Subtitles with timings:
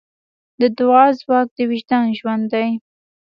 [0.59, 2.69] د دعا ځواک د وجدان ژوند دی.